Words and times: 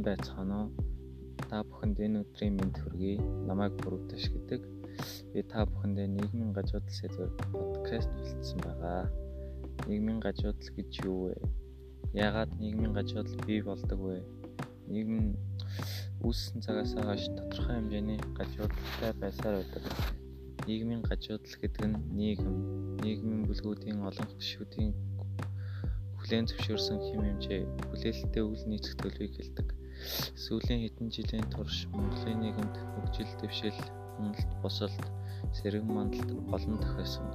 сайн 0.00 0.16
байцгаана 0.16 0.56
уу? 0.64 0.70
Та 1.48 1.60
бүхэнд 1.68 2.00
энэ 2.00 2.20
өдрийн 2.24 2.56
мэнд 2.56 2.76
хүргэе. 2.80 3.20
Намайг 3.48 3.76
бүрөвдөш 3.84 4.32
гэдэг. 4.32 4.62
Би 5.32 5.40
та 5.44 5.68
бүхэндээ 5.68 6.08
нийгмийн 6.08 6.52
гажуудал 6.56 6.96
сэдвээр 6.96 7.32
подкаст 7.52 8.08
бэлдсэн 8.16 8.58
байгаа. 8.64 9.12
Нийгмийн 9.88 10.20
гажуудал 10.24 10.70
гэж 10.76 10.90
юу 11.04 11.18
вэ? 11.28 11.34
Яагаад 12.16 12.52
нийгмийн 12.56 12.96
гажуудал 12.96 13.36
бий 13.44 13.60
болдог 13.60 14.00
вэ? 14.00 14.24
Нийгэм 14.88 15.36
үүссэн 16.24 16.64
цагаас 16.64 16.96
хойш 16.96 17.28
тодорхой 17.36 17.76
хэмжээний 17.76 18.20
гажуудалтай 18.38 19.12
байсаар 19.20 19.60
байдаг. 19.60 19.84
Нийгмийн 20.64 21.02
гажуудал 21.04 21.56
гэдэг 21.60 21.84
нь 21.92 22.00
нийгэм, 22.16 22.56
нийгмийн 23.04 23.42
бүлгүүдийн 23.44 24.00
олон 24.00 24.28
гишүүдийн 24.40 24.96
хүлээн 26.16 26.48
зөвшөөрсөн 26.48 26.98
хэм 27.04 27.20
хэмжээ 27.26 27.60
хүлээлттэй 27.90 28.44
үйл 28.48 28.64
нийцэх 28.64 28.96
төлөвийг 28.96 29.36
хэлдэг. 29.36 29.79
Сүүлийн 30.42 30.80
хэдэн 30.84 31.08
жилийн 31.12 31.46
турш 31.52 31.84
Монголын 31.92 32.40
нийгэмд 32.40 32.76
хөгжил 32.92 33.32
дэвшил, 33.40 33.80
уналт, 34.18 34.50
босолт, 34.62 35.04
сэрэг 35.56 35.84
мандалт 35.84 36.30
олон 36.56 36.76
тохиосон. 36.80 37.28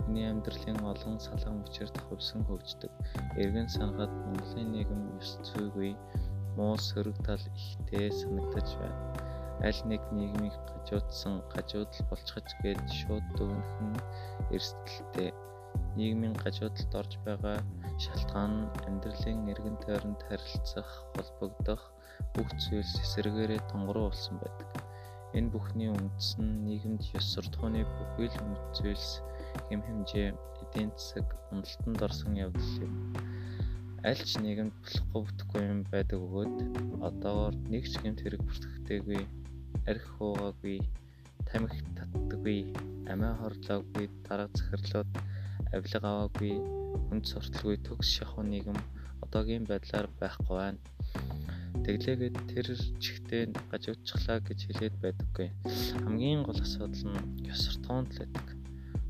Хүний 0.00 0.26
амьдралын 0.30 0.80
олон 0.92 1.16
салган 1.20 1.60
учирт 1.64 1.96
хувьсан 2.08 2.40
хөгждөг. 2.48 2.92
Эргэн 3.42 3.68
санахад 3.68 4.12
Монголын 4.24 4.72
нийгэм 4.72 5.02
ёс 5.20 5.30
зүйгүй, 5.48 5.92
муу 6.56 6.76
сөрөг 6.88 7.16
тал 7.26 7.42
ихтэй 7.52 8.08
санагдаж 8.20 8.68
байна. 8.80 9.00
Аль 9.66 9.82
нэг 9.90 10.02
нийгмийг 10.12 10.56
гажуудсан, 10.68 11.44
гажуудал 11.52 12.02
болчихж 12.08 12.48
гээд 12.62 12.80
шууд 12.98 13.26
дүгнэх 13.36 13.72
нь 13.88 14.00
эрсдэлтэй 14.54 15.30
нийгмийн 15.98 16.34
гажуудалд 16.42 16.92
орж 17.00 17.12
байгаа 17.26 17.58
шалтгаан 18.02 18.52
нь 18.60 18.70
амьдралын 18.88 19.50
эргэн 19.52 19.76
тойронд 19.84 20.20
харилцах, 20.28 20.90
холбогдох 21.14 21.82
бүх 22.34 22.48
зүйлс 22.62 22.94
эсрэгээрээ 23.04 23.60
тонгороо 23.70 24.08
болсон 24.08 24.36
байдаг. 24.40 24.70
Энэ 25.36 25.52
бүхний 25.52 25.90
үндэс 25.92 26.30
нь 26.40 26.64
нийгэмд 26.66 27.02
ёс 27.18 27.26
суртахууны 27.32 27.84
бүхий 27.84 28.28
л 28.32 28.40
үнэт 28.44 28.64
зүйлс 28.76 29.10
хэм 29.68 29.80
хэмжээ, 29.84 30.28
эдийн 30.62 30.90
засаг, 30.96 31.28
уналтанд 31.52 32.00
орсон 32.06 32.32
явдал 32.44 32.72
юм. 32.86 32.94
Аль 34.08 34.22
ч 34.28 34.38
нийгэмд 34.44 34.74
болохгүй 34.80 35.20
бүтэхгүй 35.24 35.62
юм 35.72 35.80
байдаг 35.92 36.18
бөгөөд 36.20 36.56
одоогоор 37.08 37.54
нэг 37.72 37.84
ч 37.90 37.94
гэмт 38.00 38.20
хэрэг 38.22 38.42
бүртгэгдээгүй, 38.44 39.22
арх 39.90 40.06
хуугаагүй, 40.16 40.78
тамхи 41.48 41.80
татдаггүй, 41.98 42.60
амиа 43.10 43.34
хорлоогүй, 43.40 44.06
дарга 44.26 44.52
захирлууд 44.54 45.10
авилга 45.76 46.08
аваагүй 46.10 46.54
хүнд 47.06 47.24
сурталгүй 47.30 47.76
төгс 47.86 48.08
шахуу 48.16 48.44
нийгэм 48.44 48.78
одоогийн 49.24 49.64
байдлаар 49.70 50.08
байхгүй 50.20 50.54
байна. 50.56 50.80
Тэглээгээд 51.84 52.36
тэр 52.50 52.66
чихтэй 53.04 53.42
гажуудчихлаа 53.70 54.38
гэж 54.48 54.58
хэлээд 54.66 54.96
байдаггүй. 55.04 55.48
Хамгийн 56.02 56.42
гол 56.48 56.60
асуудал 56.64 57.04
нь 57.12 57.46
ёс 57.52 57.60
суртахуунд 57.64 58.10
л 58.12 58.20
байдаг. 58.22 58.46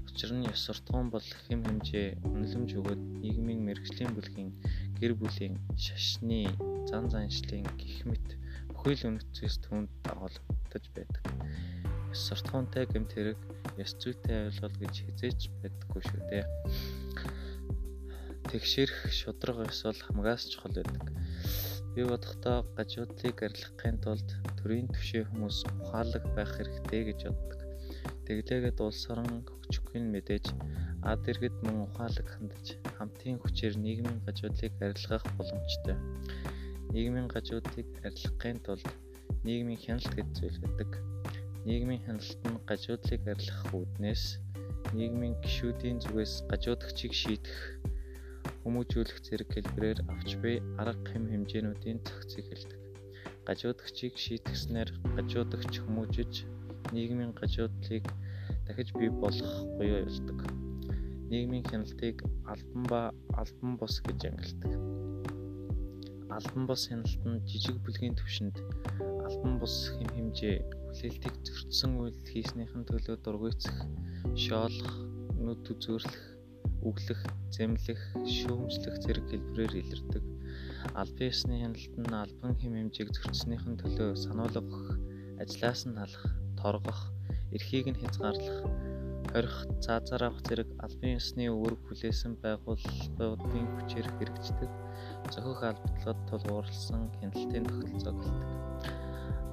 Учир 0.09 0.31
нь 0.35 0.49
ёс 0.53 0.61
суртахуун 0.67 1.09
бол 1.15 1.29
хэм 1.47 1.61
хэмжээ 1.65 2.09
үнэлэмж 2.35 2.71
өгөөд 2.79 3.03
нийгмийн 3.23 3.61
мэрэгжлийн 3.65 4.13
бүлгийн 4.15 4.51
гэр 4.99 5.13
бүлийн 5.21 5.55
шашны 5.85 6.51
зан 6.89 7.05
заншлын 7.13 7.65
гих 7.81 8.03
мэт 8.09 8.27
бүхий 8.73 8.95
л 8.99 9.07
үнэт 9.09 9.29
зүйлс 9.37 9.59
түүнд 9.65 9.91
дагуулж 10.05 10.37
байдаг. 10.97 11.23
Ёс 12.17 12.33
суртахуунтай 12.33 12.89
гэмт 12.89 13.13
хэрэг 13.13 13.41
ёс 13.77 13.93
зүйтэй 14.01 14.49
ойлголт 14.49 14.77
гэж 14.81 14.95
хизээч 15.05 15.41
байдаггүй 15.61 16.03
шүү 16.09 16.21
дээ. 16.33 16.45
Тэгшэрх 18.49 19.13
шудраг 19.13 19.59
ёс 19.69 19.81
бол 19.85 20.01
хамгаас 20.01 20.49
чухал 20.49 20.73
байдаг. 20.81 21.05
Би 21.93 22.03
бодохдоо 22.09 22.65
гажуудлыг 22.73 23.37
арилгахын 23.45 24.01
тулд 24.01 24.29
төрийн 24.57 24.89
түвшин 24.97 25.29
хүмүүс 25.29 25.59
ухаалаг 25.85 26.25
байх 26.33 26.57
хэрэгтэй 26.57 27.03
гэж 27.05 27.21
боддог. 27.29 27.61
Тэглээгээд 28.25 28.79
улс 28.81 29.03
орон 29.13 29.45
хөгжихгүй 29.45 30.01
нь 30.01 30.13
мэдээж 30.17 30.47
ад 31.05 31.21
иргэд 31.29 31.57
мөн 31.69 31.85
ухаалаг 31.85 32.27
хандаж 32.33 32.81
хамтын 32.97 33.37
хүчээр 33.45 33.77
нийгмийн 33.77 34.25
гажуудлыг 34.25 34.73
арилгах 34.81 35.25
боломжтой. 35.37 35.97
Нийгмийн 36.97 37.29
гажуудлыг 37.29 37.89
арилгахын 38.09 38.59
тулд 38.65 38.89
нийгмийн 39.45 39.81
хяналт 39.85 40.13
гэж 40.17 40.29
зүйл 40.33 40.59
байдаг 40.65 40.91
Нийгмийн 41.67 41.99
хяналт 42.07 42.41
нь 42.47 42.63
гажуудлыг 42.63 43.23
арилгах 43.27 43.75
үүднээс 43.75 44.25
нийгмийн 44.95 45.35
гишүүдийн 45.43 45.99
зүгээс 45.99 46.47
гажуудагчийг 46.47 47.11
шийдэх, 47.11 47.59
хүмүүжүүлэх 48.63 49.19
зэрэг 49.27 49.51
хэлбэрээр 49.51 49.99
авч 50.07 50.31
буй 50.39 50.63
арга 50.79 51.11
хэм 51.11 51.27
хэмжээнүүдийн 51.27 51.99
зохицыг 52.07 52.47
хэлдэг. 52.47 52.81
Гажуудагчийг 53.51 54.15
шийтгэснээр 54.15 54.91
гажуудагч 55.19 55.75
хүмүүжиж 55.83 56.47
нийгмийн 56.95 57.35
гажуудлыг 57.35 58.05
дахиж 58.63 58.89
бий 58.95 59.11
болгох 59.11 59.55
буюу 59.75 60.07
явуулдаг. 60.07 60.39
Нийгмийн 61.35 61.67
хяналтыг 61.67 62.23
албан 62.47 62.85
ба 62.87 63.01
албан 63.35 63.75
бус 63.75 63.99
гэж 64.07 64.21
ангилдаг. 64.31 64.96
Албан 66.27 66.67
бус 66.67 66.89
хяналт 66.91 67.23
нь 67.23 67.39
жижиг 67.47 67.77
бүлгийн 67.87 68.19
түвшинд 68.19 68.59
албан 69.27 69.59
бус 69.63 69.95
хэм 69.95 70.11
хэмжээ 70.11 70.57
хүлээлтийг 70.91 71.35
зөрчсөн 71.47 71.93
үйлдэл 72.03 72.33
хийснийхэн 72.35 72.83
төлөө 72.83 73.17
дургуйцах, 73.23 73.79
шоолох, 74.35 74.95
нүд 75.39 75.63
үзүүрлэх, 75.71 76.19
үглэх, 76.83 77.21
зэмлэх, 77.55 78.01
шүүмжлэх 78.27 78.97
зэрэг 79.07 79.27
хэлбэрээр 79.31 79.75
илэрдэг. 79.83 80.25
Албан 80.99 81.29
ёсны 81.31 81.55
хяналт 81.63 81.95
нь 81.95 82.11
албан 82.11 82.55
хэм 82.59 82.75
хэмжээг 82.75 83.09
зөрчснийхэн 83.15 83.77
төлөө 83.79 84.19
сануулга 84.19 84.67
өгөх, 84.67 84.99
ажлаас 85.43 85.87
нь 85.87 85.95
алах, 85.95 86.27
торгох, 86.59 87.01
эрхийг 87.55 87.87
нь 87.93 88.01
хязгаарлах, 88.03 88.67
хорих, 89.33 89.57
заазаар 89.85 90.23
авах 90.29 90.43
зэрэг 90.47 90.71
албан 90.85 91.17
ёсны 91.21 91.45
үүрэг 91.51 91.81
хүлээсэн 91.87 92.33
байгууллагын 92.43 93.67
хүчээр 93.75 94.09
хэрэгждэг. 94.17 94.71
Зохих 95.33 95.61
албатлагад 95.63 96.21
тулгуурласан 96.29 97.03
хяналтын 97.19 97.65
тогтолцоог 97.67 98.19
хэлдэг. 98.23 98.57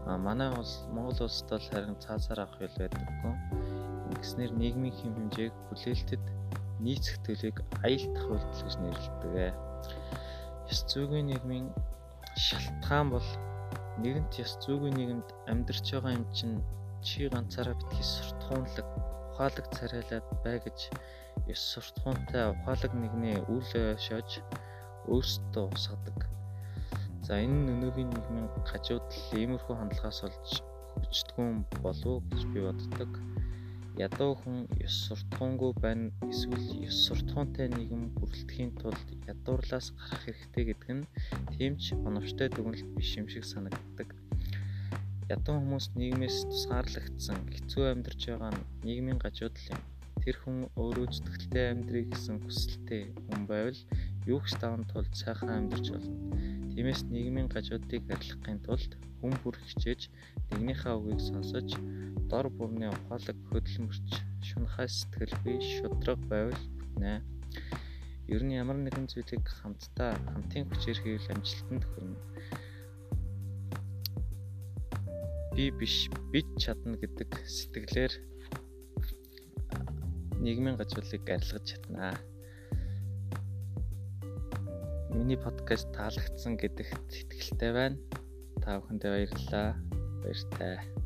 А 0.05 0.17
манай 0.17 0.49
улс 0.51 0.83
Монгол 0.91 1.25
улсад 1.25 1.49
бол 1.49 1.67
харин 1.71 1.97
цаазаар 2.03 2.39
авах 2.43 2.57
хэл 2.59 2.79
байдаггүй. 2.79 3.33
Ингэснээр 4.13 4.51
нийгмийн 4.61 4.95
хэм 4.99 5.13
хэмжээг 5.15 5.53
хүлээлтэд 5.67 6.23
нийцэх 6.83 7.15
төлөвийг 7.23 7.57
аялдах 7.87 8.25
үйлдэл 8.27 8.63
гэж 8.67 8.75
нэрлэдэг. 8.83 9.55
Ёс 10.71 10.79
зүйн 10.91 11.27
нийгмийн 11.31 11.67
шалтгаан 12.35 13.07
бол 13.15 13.29
нэгэнт 14.03 14.33
ёс 14.43 14.53
зүйн 14.63 14.93
нийгэмд 14.97 15.27
амьдарч 15.51 15.85
байгаа 15.93 16.17
юм 16.17 16.25
чинь 16.35 16.59
чи 17.03 17.29
ганцаараа 17.29 17.75
битгий 17.79 18.03
суртахуунлаг 18.03 18.87
ухаалаг 19.33 19.65
царайлаад 19.73 20.25
бай 20.45 20.61
гэж 20.61 20.93
ёс 21.49 21.61
суртахуунтай 21.73 22.53
ухаалаг 22.53 22.91
нэгнээ 22.93 23.37
үл 23.49 23.65
шож 24.05 24.29
өөрсдөө 25.09 25.65
усгадаг 25.73 26.29
За 27.23 27.39
энэ 27.39 27.71
өнөөгийн 27.71 28.09
нийгмийн 28.11 28.47
хажуудал 28.67 29.23
иймэрхүү 29.31 29.75
хандлагаас 29.79 30.19
олж 30.27 30.59
хөгждгүн 30.91 31.63
болов 31.79 32.19
гэж 32.27 32.41
би 32.51 32.59
боддог. 32.67 33.11
Ядуу 33.95 34.35
хүн 34.43 34.67
ёс 34.83 34.95
суртахуунгүй 35.07 35.71
байна 35.79 36.11
эсвэл 36.27 36.67
ёс 36.89 36.97
суртахуунтай 37.07 37.71
нийгэм 37.71 38.03
бүрэлдэхийн 38.19 38.75
тулд 38.75 39.07
ядуурлаас 39.31 39.87
гарах 39.95 40.19
хэрэгтэй 40.27 40.63
гэдэг 40.67 40.91
нь 40.97 41.07
тийм 41.55 41.73
ч 41.79 41.95
оновчтой 42.07 42.51
дүгнэлт 42.51 42.91
биш 42.91 43.15
юм 43.15 43.27
шиг 43.31 43.47
санагддаг. 43.47 44.09
Ядуу 45.31 45.55
хүмүүс 45.59 45.85
нийгмээс 45.99 46.37
тусгаарлагдсан 46.51 47.39
хэцүү 47.53 47.83
амьдарч 47.93 48.21
байгаа 48.27 48.51
нь 48.51 48.65
нийгмийн 48.83 49.19
гажуудал 49.23 49.71
юм. 49.75 49.81
Тэр 50.23 50.35
хүн 50.39 50.57
өөрөө 50.79 51.07
зүтгэлтэй 51.13 51.65
амьдрыг 51.71 52.07
гэсэн 52.11 52.37
хүсэлтэй 52.43 53.03
хүн 53.27 53.41
байвал 53.47 53.79
юу 54.27 54.39
ч 54.47 54.55
даван 54.59 54.83
тулд 54.91 55.11
сайхан 55.15 55.51
амьдарч 55.67 55.87
болно 55.91 56.23
Тиймээс 56.73 57.05
нийгмийн 57.13 57.53
гажуудыг 57.53 58.01
арилгахын 58.09 58.57
тулд 58.65 58.91
хүн 59.21 59.33
бүр 59.45 59.55
хичээж 59.61 60.09
нэгнийхээ 60.49 60.93
үгийг 60.97 61.21
сонсож 61.21 61.69
дор 62.33 62.49
бүрний 62.49 62.89
ухаалаг 62.89 63.37
хөдөлмөрч 63.53 64.09
шунхай 64.41 64.89
сэтгэлгүй 64.89 65.61
шудраг 65.61 66.17
байвал 66.31 66.63
бүтнэ. 66.73 67.21
Ер 68.33 68.41
нь 68.41 68.57
ямар 68.57 68.81
нэгэн 68.81 69.05
зүйлийг 69.05 69.45
хамтдаа 69.45 70.17
хамтын 70.33 70.65
хүчээр 70.65 70.97
хийвэл 71.01 71.33
амжилтанд 71.37 71.83
хүрнэ. 71.85 72.17
Би 75.53 75.69
биш 75.69 76.09
бид 76.33 76.49
чадна 76.57 76.97
гэдэг 76.97 77.29
сэтгэлээр 77.45 78.13
нийгмийн 80.41 80.77
гажуулыг 80.81 81.29
арилгаж 81.29 81.65
чаднаа 81.69 82.17
миний 85.13 85.37
подкаст 85.37 85.93
таалагдсан 85.93 86.57
гэдэгт 86.57 87.09
итгэлтэй 87.21 87.71
байна. 87.71 87.97
Та 88.65 88.81
бүхэндээ 88.81 89.11
баярлалаа. 89.13 89.77
Баяртай. 90.25 91.02